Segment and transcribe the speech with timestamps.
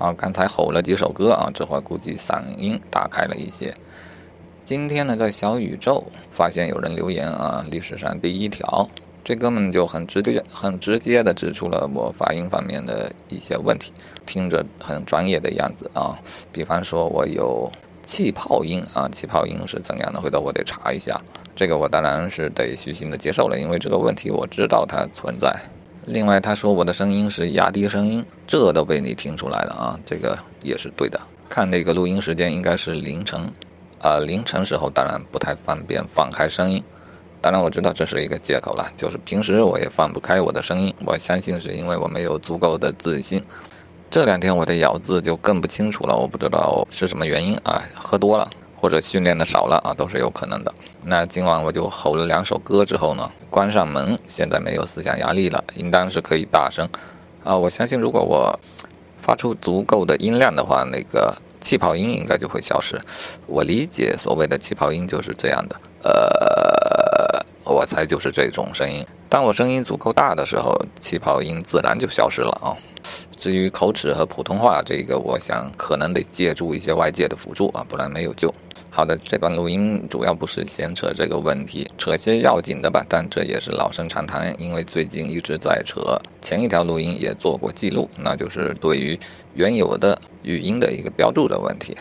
[0.00, 3.74] 啊，刚才吼了几首歌啊，这会儿估计嗓音打开了一些。
[4.64, 8.88] 今天呢，在小宇宙发现有人留言啊，历史上第一条，
[9.22, 13.92] 这哥们就很直接、很直接的指出了我发音方面的一些问题，
[14.24, 16.18] 听着很专业的样子啊。
[16.50, 17.70] 比方说我有
[18.06, 20.18] 气泡音啊，气泡音是怎样的？
[20.18, 21.20] 回头我得查一下。
[21.54, 25.54] 这个我当然是得虚心的接受了，因为这个问题我知道它存在。
[26.06, 31.20] 另外，他说我的声音是压低声音，这都被你听出来了啊，这个也是对的。
[31.48, 33.52] 看那个录音时间应该是凌晨。
[34.02, 36.82] 啊，凌晨时候当然不太方便放开声音，
[37.42, 43.42] 当然我知道这是一个借口了，就是平时我也放不开我的声音，我相信是因为我没有足够的自信。
[44.08, 48.48] 这两天我的咬字就更不清楚了，我不知道是什么原因啊，喝多了
[48.80, 50.72] 或者训练的少了啊，都是有可能的。
[51.04, 56.88] 那今晚我就吼了两首歌之后呢，关上门，现在没有思想压力了，应当是可以大声
[57.44, 57.56] 啊。
[57.56, 58.58] 我相信如果我
[59.20, 61.34] 发出足够的音量的话，那个。
[61.62, 62.98] 气泡音应该就会消失，
[63.46, 69.06] 我理解所谓的气泡音就是这样的，呃，我猜就是这种声音。
[69.28, 72.72] 当我声音足够大的时候，气泡音自然就消失了啊。
[73.36, 78.52] 至于口齿和普通话这个，我想可能得借助一些外界的辅助啊，不然没有救。
[78.92, 86.20] 好的，这段录音主要不是闲扯这个问题，扯些要紧的吧，但这也是老生常谈，因为最近一直在扯。
[86.42, 89.18] 前一条录音也做过记录，那就是对于
[89.54, 91.96] 原有的语音的一个标注的问题。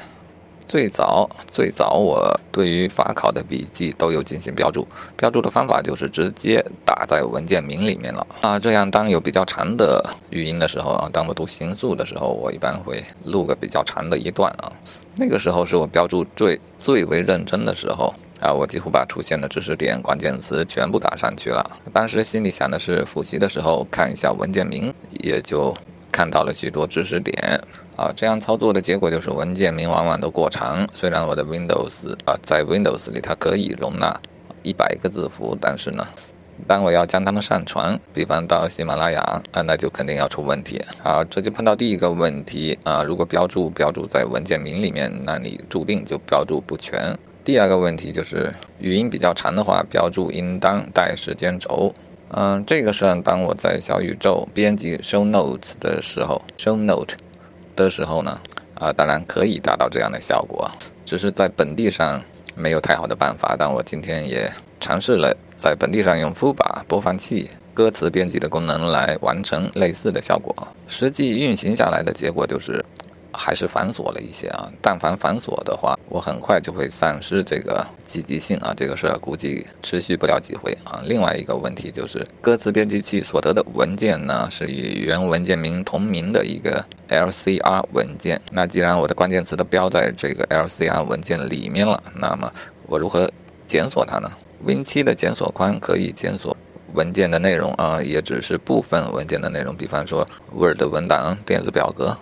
[0.70, 4.88] 最早最早，我对于法考的笔记都有进行标注。
[5.18, 8.60] 标注的方法就是直接打在文件名里面了啊。
[8.60, 14.72] 这样当有比较长的语音的时候啊，当我读刑诉的时候，我一般会录个比较长的一段啊。
[15.16, 21.66] 那个时候是我标注最最为认真的时候啊，我几乎把出现的知识点、关键词全部打上去了。
[21.92, 25.76] 当时心里想的是，复习的时候看一下文件名，也就。
[26.20, 27.34] 看到了许多知识点
[27.96, 30.86] 啊，这样操作的结果就是文件名往往都过长。
[30.94, 34.20] 虽然我的 Windows 啊，在 Windows 里它可以容纳
[34.62, 36.06] 一百个字符，但是呢，
[36.68, 39.22] 当我要将它们上传，比方到喜马拉雅
[39.54, 41.24] 啊，那就肯定要出问题啊。
[41.24, 47.18] 这就碰到第一个问题啊，如果标注标注在文件名里面，那你注定就标注不全。
[47.46, 51.94] 第二个问题就是语音比较长的话，标注应当带时间轴。
[52.32, 57.16] 嗯，这个是当我在小宇宙编辑 show notes 的时候，show note
[57.76, 58.40] 的时候呢，
[58.76, 60.70] 啊，当然可以达到这样的效果，
[61.04, 62.24] 只是在本地上
[62.56, 63.56] 没有太好的办法。
[63.58, 70.56] 但我今天也尝试了在本地上用 Fuba 播放器歌词编辑的功能来完成类似的效果，
[70.88, 72.86] 实际运行下来的结果就是。
[73.32, 74.72] 还是繁琐了一些啊！
[74.82, 78.74] 但凡繁琐的话，我很快就会丧失这个积极性啊！
[78.76, 81.02] 这个事儿估计持续不了几回啊！
[81.06, 88.42] 另外一个问题就是，歌词编辑器所得的文件呢，是与原文件名同名的一个 LCR 文件。
[88.52, 92.52] 那既然我的关键词都标在这个 LCR 文件里面了，那么
[92.88, 93.30] 我如何
[93.68, 94.32] 检索它呢
[94.66, 96.58] ？Win7 的检索框可以检索
[96.94, 102.18] 文件的内容啊，也只是部分文件的内容，比方说 Word 文档、电子表格。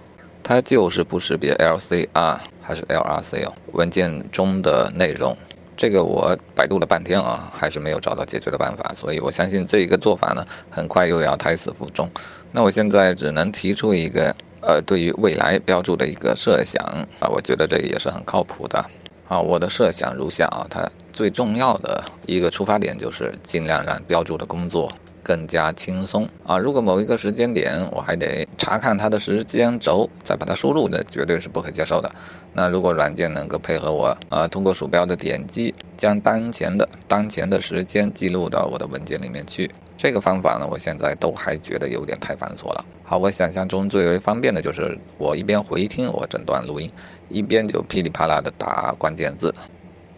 [0.47, 5.35] 它就是不识别 LCR 还是 LRC 哦，文件中的内容，
[5.75, 12.09] 这个我百度了半天啊，还是没有找到解决的办法，所以我相信这一个做法呢，很快又要胎死腹中。
[12.53, 16.81] 那我现在只能提出一个，呃，对于未来标注的一个设想
[17.19, 18.79] 啊，我觉得这也是很靠谱的
[19.27, 19.37] 啊。
[19.37, 24.89] 我的设想如下啊，它最重要的一个出发点就是尽量让标注的工作。
[25.27, 26.57] 更加轻松啊！
[26.57, 32.09] 如果某一个时间点我还得查看它的时间轴，再把它输入，那绝对是不可接受的。
[32.53, 42.85] 那如果软件能够配合我啊，通过鼠标的点击将当前的当前的时间记录到我的文件里面去，这个方法呢，我现在都还觉得有点太繁琐了。
[43.03, 46.89] 好，我想象中最为方便的就是我一边回听我整段录音，
[47.27, 49.53] 一边就噼里啪啦的打关键字，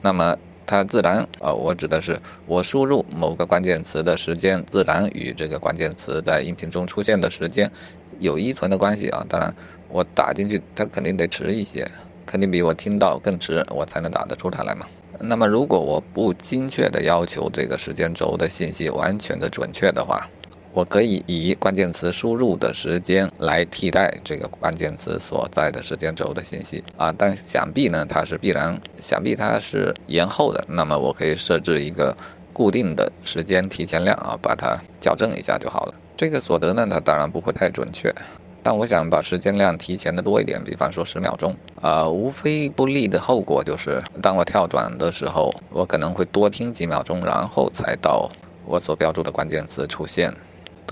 [0.02, 0.38] 那么。
[0.70, 7.72] 它自然啊，我指的是我输入某个关键词的时间，自然与这个关键词在音频中出现的时间
[8.20, 9.26] 有依存的关系啊。
[9.28, 9.52] 当然，
[9.88, 11.90] 我打进去它肯定得迟一些，
[12.24, 14.86] 肯定比我听到更迟，我才能打得出它来嘛。
[15.20, 20.30] 那么，如果我不精确的要求这个时间轴的信息完全的准确的话，
[20.72, 30.64] 我可以以关键词输入的时间来替代这个关键词所在的时间轴的信息啊，但想必呢，它是必然，想必它是延后的。
[30.68, 32.16] 那么我可以设置一个
[32.54, 35.96] 固定的时间提前量啊，把它校正一下就好了。
[36.16, 38.14] 这个所得呢，它当然不会太准确，
[38.62, 48.30] 但我想把时间量提前的多一点，比方说十秒钟啊，无非不利的后果就是，当我跳转的时候，我可能会多听几秒钟，然后才到
[48.66, 50.32] 我所标注的关键词出现。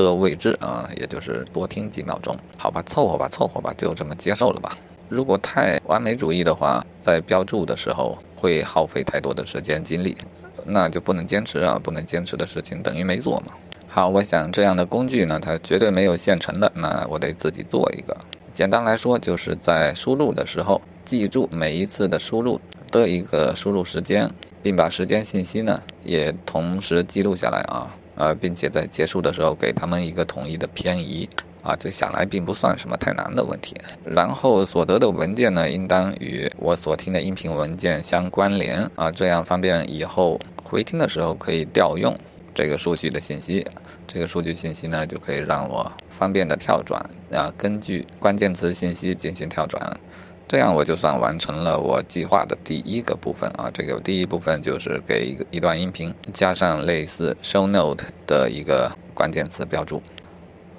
[0.04, 4.78] 的位置啊，也就是多听几秒钟，好吧，凑合吧，凑合吧，就这么接受了吧。
[5.10, 10.18] 如果太完美主义的话，在标注的时候会耗费太多的时间精力，
[10.66, 13.54] 那就不能坚持啊，不能坚持的事情等于没做嘛。
[13.88, 18.16] 好，我想这样的工具呢，它绝对没有现成的，那我得自己做一个。
[18.54, 22.60] 简单来说，就是在输入的时候，记住每一次的输入
[22.92, 24.30] 的一个输入时间，
[24.62, 31.30] 并把时间信息呢也同时记录下来啊，呃，并且在结束的时候给他们一个统一的偏移
[31.64, 33.76] 啊，这想来并不算什么太难的问题。
[34.04, 42.14] 然后所得的文件呢，应当与我所听的音频文件相关联啊，这样方便以后回听的时候可以调用
[42.54, 43.66] 这个数据的信息。
[44.08, 45.92] 这个数据信息呢，就可以让我。
[46.18, 47.00] 方便的跳转
[47.32, 50.00] 啊，根据关键词信息进行跳转，
[50.48, 53.70] 这样我就算完成了我计划的第一个部分啊。
[53.74, 60.02] 这个第一部分就是给一个一段音频加上类似 show note 的一个关键词标注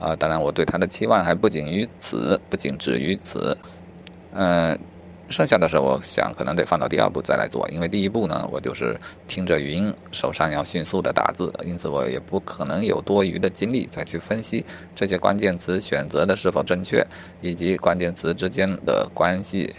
[0.01, 0.17] 啊。
[0.17, 3.57] 当然，我对它的期望还不仅于此，不仅止于此，
[4.33, 4.79] 嗯。
[5.29, 14.65] 剩下的时候，我想可能得放到第二步再来做，因为第一步呢，我就是听着语音，手上要迅速的打字，因此我也不可能有多余的精力再去分析
[14.95, 17.07] 这些关键词选择的是否正确，
[17.43, 19.75] 以及关键词之间的关系，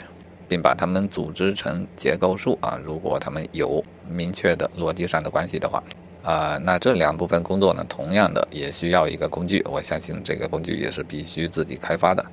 [0.48, 2.80] 并把它们组织成结构数啊。
[2.84, 5.84] 如果它们有明确的逻辑上的关系的话，
[6.22, 12.24] 啊，那这两部分工作呢，同样的也需要一个工具，我相信这个工具也是必须自己开发的，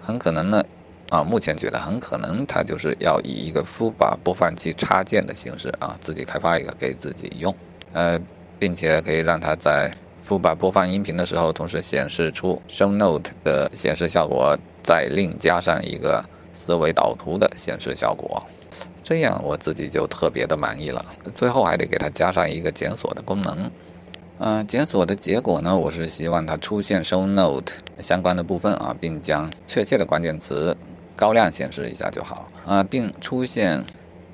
[0.00, 0.64] 很可能呢。
[1.10, 7.54] 啊，目前觉得很可能它就是要以一个 f 把播放器插件的形式啊，自己开发一个给自己用，
[7.92, 8.18] 呃，
[8.58, 16.24] 并且可以让它在 f 把播放音频的时候，同时显示出 show note 的显示效果，再另加上一个
[16.54, 18.42] 思维导图的显示效果，
[19.02, 21.04] 这样我自己就特别的满意了。
[21.34, 23.70] 最后还得给它加上一个检索的功能。
[24.38, 30.76] 嗯，检索的结果呢，我是希望它出现 show note 相关的部分啊，并将确切的关键词。
[31.16, 33.82] 高亮显示一下就好啊，并出现，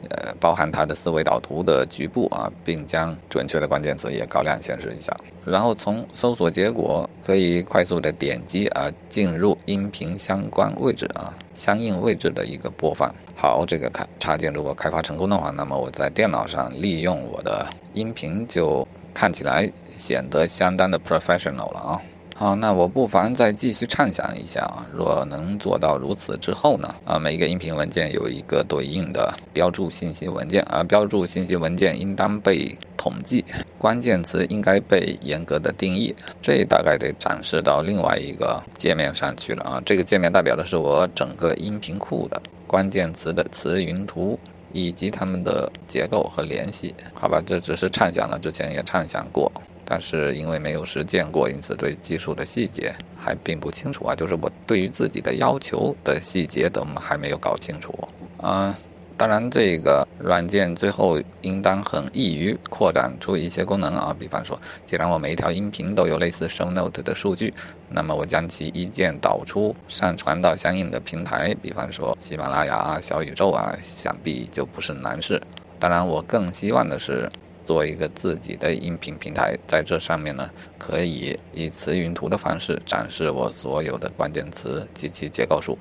[0.09, 5.15] 呃，包含它的思维导图的局部啊，并将准确的关键词也高亮显示一下。
[5.44, 13.12] 然后从搜索结果可以快速的点击啊，进入音频相关位置啊，相应位置的一个播放。
[13.35, 22.00] 好，这个开插件如果开发成功的话，那么我在电脑上利用我的音频就看起来显得相当的 professional 了啊。
[22.40, 26.94] 好，那我不妨再继续畅想一下啊，若能做到如此之后呢？
[27.04, 33.44] 啊，每一个音频文件有一个对应的标注信息文件，而标注信息文件应当被统计，
[33.76, 36.16] 关键词应该被严格的定义。
[36.40, 39.82] 这大概得展示到另外一个界面上去了啊。
[39.84, 44.40] 这个界面代表的是我整个音频库的关键词的词云图
[44.72, 46.94] 以及它们的结构和联系。
[47.12, 49.52] 好吧，这只是畅想了，之前也畅想过。
[49.92, 54.14] 但是因为没有实践过，因此对技术的细节还并不清楚啊。
[54.14, 57.92] 就是我对于自己的要求的细节都还没有搞清楚
[58.40, 58.72] 啊。
[59.16, 64.14] 当然，这个软件最后应当很易于扩展出一些功能啊。
[64.16, 64.56] 比方说，
[64.87, 67.52] 既然我每一条音频都有类似 Show Note 的数据，
[67.88, 75.42] 那么我将其一键导出，上传到相应的平台，比方说喜马拉雅、小宇宙啊，想必就不是难事。
[75.81, 77.28] 当然，我更希望的是。
[77.70, 85.78] 做一个自己的音频平台，在这上面呢，可以以词云图的方式展示我所有的关键词及其结构数，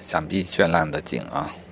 [0.00, 1.52] 想必绚烂的景啊！